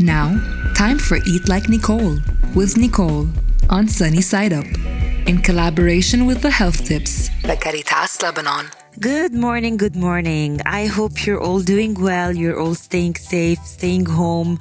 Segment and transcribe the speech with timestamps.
[0.00, 0.40] Now,
[0.74, 2.18] time for Eat Like Nicole
[2.54, 3.28] with Nicole
[3.68, 4.64] on Sunny Side Up
[5.26, 8.70] in collaboration with the Health Tips by Caritas Lebanon.
[8.98, 10.60] Good morning, good morning.
[10.64, 12.34] I hope you're all doing well.
[12.34, 14.58] You're all staying safe, staying home,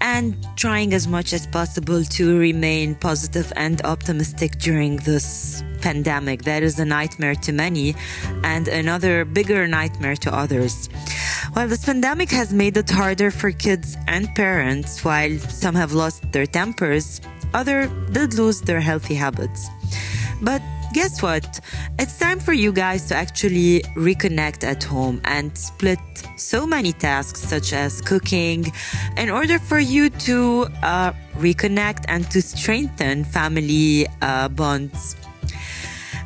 [0.00, 6.42] and trying as much as possible to remain positive and optimistic during this pandemic.
[6.44, 7.96] That is a nightmare to many
[8.44, 10.88] and another bigger nightmare to others.
[11.54, 16.30] While this pandemic has made it harder for kids and parents, while some have lost
[16.30, 17.20] their tempers,
[17.54, 19.68] others did lose their healthy habits.
[20.40, 20.62] But
[20.92, 21.60] guess what?
[21.98, 25.98] It's time for you guys to actually reconnect at home and split
[26.36, 28.72] so many tasks, such as cooking,
[29.16, 35.16] in order for you to uh, reconnect and to strengthen family uh, bonds.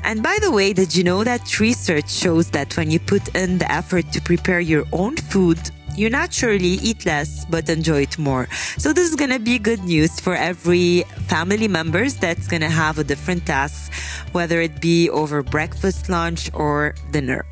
[0.05, 3.59] And by the way, did you know that research shows that when you put in
[3.59, 5.59] the effort to prepare your own food,
[5.97, 8.48] you naturally eat less but enjoy it more.
[8.78, 13.05] So this is to be good news for every family members that's to have a
[13.05, 13.92] different task,
[14.33, 17.44] whether it be over breakfast, lunch, or dinner.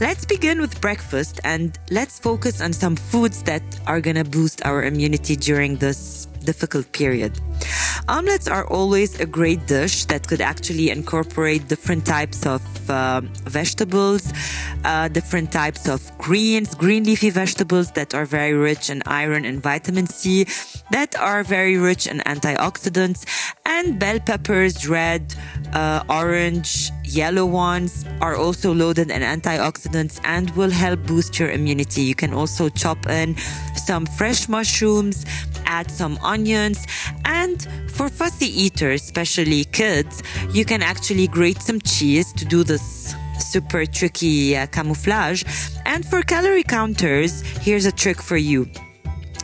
[0.00, 4.84] Let's begin with breakfast and let's focus on some foods that are to boost our
[4.84, 7.38] immunity during this difficult period.
[8.10, 14.32] Omelets are always a great dish that could actually incorporate different types of uh, vegetables,
[14.84, 19.62] uh, different types of greens, green leafy vegetables that are very rich in iron and
[19.62, 20.44] vitamin C,
[20.90, 23.24] that are very rich in antioxidants,
[23.64, 25.32] and bell peppers, red,
[25.72, 32.02] uh, orange, yellow ones are also loaded in antioxidants and will help boost your immunity.
[32.02, 33.36] You can also chop in
[33.76, 35.24] some fresh mushrooms,
[35.66, 36.86] add some onions,
[37.24, 40.22] and for fussy eaters, especially kids,
[40.52, 45.42] you can actually grate some cheese to do this super tricky uh, camouflage.
[45.84, 48.68] And for calorie counters, here's a trick for you.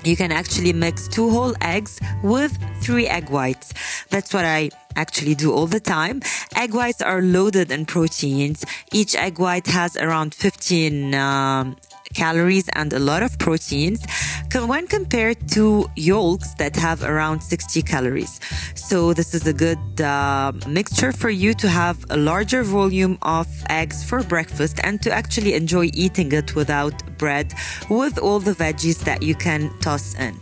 [0.04, 3.74] You can actually mix two whole eggs with three egg whites.
[4.16, 6.22] That's what I actually do all the time.
[6.56, 8.64] Egg whites are loaded in proteins.
[8.90, 11.76] Each egg white has around 15 um,
[12.14, 14.06] calories and a lot of proteins
[14.54, 18.40] when compared to yolks that have around 60 calories.
[18.74, 23.46] So this is a good uh, mixture for you to have a larger volume of
[23.68, 27.52] eggs for breakfast and to actually enjoy eating it without bread
[27.90, 30.40] with all the veggies that you can toss in.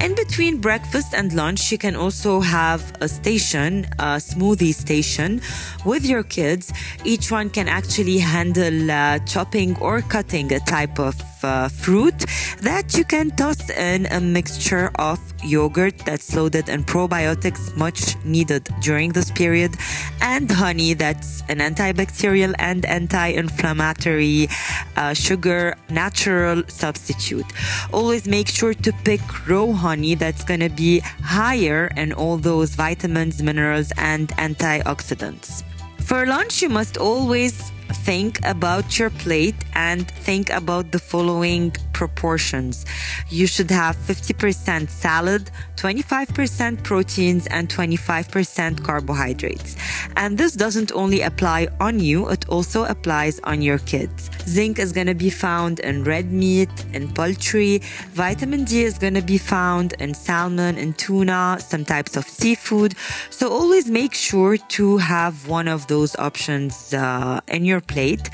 [0.00, 5.40] In between breakfast and lunch, you can also have a station, a smoothie station
[5.84, 6.72] with your kids.
[7.04, 12.24] Each one can actually handle uh, chopping or cutting a type of uh, fruit
[12.62, 18.66] that you can toss in a mixture of yogurt that's loaded in probiotics much needed
[18.80, 19.76] during this period
[20.20, 24.48] and honey that's an antibacterial and anti-inflammatory
[24.96, 27.46] uh, sugar natural substitute.
[27.92, 32.74] Always make sure to pick raw honey that's going to be higher in all those
[32.74, 35.62] vitamins minerals and antioxidants.
[36.00, 42.84] For lunch you must always think about your plate and think about the following proportions.
[43.30, 49.76] You should have 50% salad, 25% proteins, and 25% carbohydrates.
[50.16, 54.30] And this doesn't only apply on you, it also applies on your kids.
[54.46, 57.80] Zinc is going to be found in red meat, in poultry.
[58.12, 62.94] Vitamin D is going to be found in salmon and tuna, some types of seafood.
[63.30, 68.30] So always make sure to have one of those options uh, in your plate.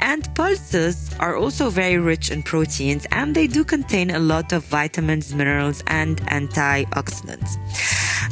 [0.00, 4.64] And pulses are also very rich in proteins and they do contain a lot of
[4.64, 7.56] vitamins, minerals, and antioxidants.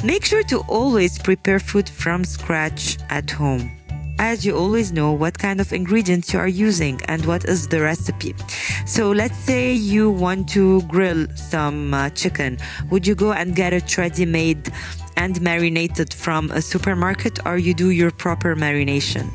[0.04, 3.70] Make sure to always prepare food from scratch at home
[4.18, 7.80] as you always know what kind of ingredients you are using and what is the
[7.80, 8.34] recipe.
[8.86, 12.58] So let's say you want to grill some uh, chicken.
[12.90, 14.70] Would you go and get it ready made
[15.16, 19.30] and marinated from a supermarket or you do your proper marination?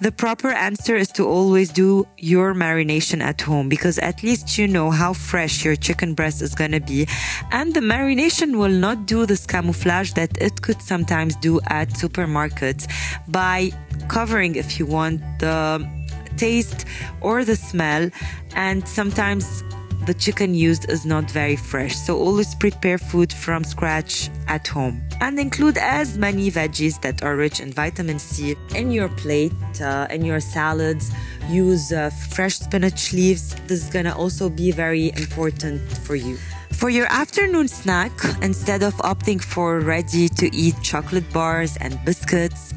[0.00, 4.66] The proper answer is to always do your marination at home because at least you
[4.66, 7.06] know how fresh your chicken breast is going to be.
[7.52, 12.90] And the marination will not do this camouflage that it could sometimes do at supermarkets
[13.28, 13.70] by
[14.08, 15.88] covering, if you want, the
[16.36, 16.86] taste
[17.20, 18.10] or the smell.
[18.56, 19.62] And sometimes
[20.06, 21.96] the chicken used is not very fresh.
[21.96, 27.36] So always prepare food from scratch at home and include as many veggies that are
[27.36, 31.12] rich in vitamin C in your plate, uh, in your salads.
[31.48, 33.54] Use uh, fresh spinach leaves.
[33.66, 36.36] This is gonna also be very important for you.
[36.72, 38.12] For your afternoon snack,
[38.42, 42.74] instead of opting for ready to eat chocolate bars and biscuits,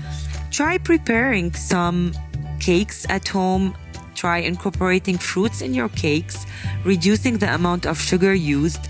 [0.51, 2.13] try preparing some
[2.59, 3.75] cakes at home
[4.17, 6.46] Try incorporating fruits in your cakes,
[6.83, 8.87] reducing the amount of sugar used,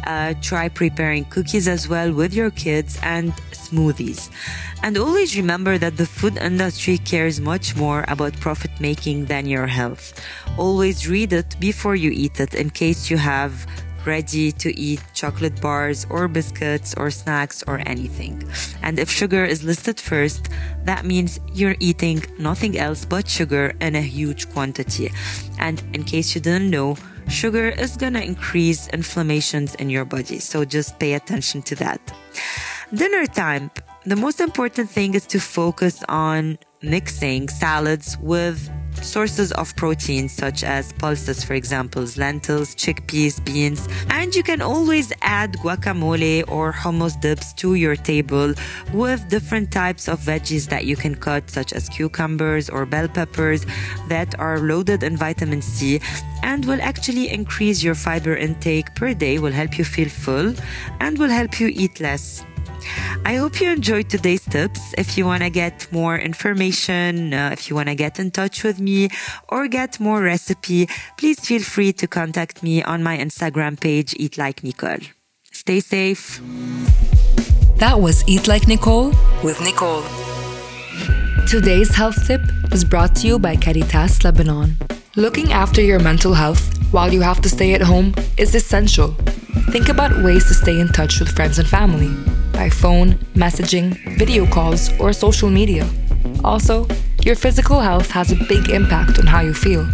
[0.00, 4.32] Uh, try preparing cookies as well with your kids and smoothies.
[4.82, 9.68] And always remember that the food industry cares much more about profit making than your
[9.68, 10.16] health.
[10.56, 13.52] Always read it before you eat it in case you have
[14.06, 18.42] ready to eat chocolate bars or biscuits or snacks or anything.
[18.82, 20.48] And if sugar is listed first,
[20.84, 25.10] that means you're eating nothing else but sugar in a huge quantity.
[25.58, 26.96] And in case you didn't know,
[27.28, 30.38] sugar is gonna increase inflammations in your body.
[30.38, 32.00] So just pay attention to that.
[32.92, 33.70] Dinner time.
[34.06, 38.70] The most important thing is to focus on mixing salads with
[39.02, 45.12] sources of protein such as pulses, for example, lentils, chickpeas, beans, and you can always
[45.22, 48.54] add guacamole or hummus dips to your table
[48.92, 53.64] with different types of veggies that you can cut, such as cucumbers or bell peppers
[54.08, 56.00] that are loaded in vitamin C
[56.42, 60.54] and will actually increase your fiber intake per day, will help you feel full,
[61.00, 62.44] and will help you eat less.
[63.24, 64.94] I hope you enjoyed today's tips.
[64.96, 68.64] If you want to get more information, uh, if you want to get in touch
[68.64, 69.10] with me
[69.48, 74.38] or get more recipe, please feel free to contact me on my Instagram page, Eat
[74.38, 74.98] Like Nicole.
[75.52, 76.40] Stay safe.
[77.76, 79.12] That was Eat Like Nicole
[79.44, 80.02] with Nicole.
[81.46, 82.40] Today's health tip
[82.72, 84.76] is brought to you by Caritas Lebanon.
[85.16, 89.08] Looking after your mental health while you have to stay at home is essential.
[89.70, 92.14] Think about ways to stay in touch with friends and family
[92.60, 93.10] by phone,
[93.44, 93.88] messaging,
[94.22, 95.84] video calls, or social media.
[96.44, 96.86] Also,
[97.26, 99.84] your physical health has a big impact on how you feel.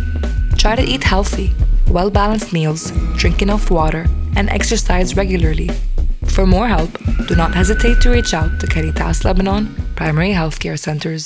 [0.62, 1.48] Try to eat healthy,
[1.96, 2.82] well balanced meals,
[3.20, 4.02] drink enough water,
[4.38, 5.70] and exercise regularly.
[6.34, 6.92] For more help,
[7.28, 9.64] do not hesitate to reach out to Caritas Lebanon
[10.00, 11.24] Primary Healthcare Centers.